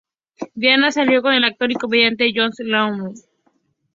[0.55, 3.13] Diana salió con el actor y comediante Josh Lawson.